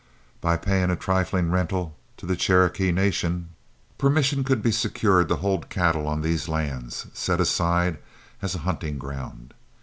By 0.41 0.57
paying 0.57 0.89
a 0.89 0.95
trifling 0.95 1.51
rental 1.51 1.95
to 2.17 2.25
the 2.25 2.35
Cherokee 2.35 2.91
Nation, 2.91 3.49
permission 3.99 4.43
could 4.43 4.63
be 4.63 4.71
secured 4.71 5.29
to 5.29 5.35
hold 5.35 5.69
cattle 5.69 6.07
on 6.07 6.21
these 6.23 6.47
lands, 6.49 7.05
set 7.13 7.39
aside 7.39 7.99
as 8.41 8.55
a 8.55 8.65
hunting 8.65 8.97
ground. 8.97 9.53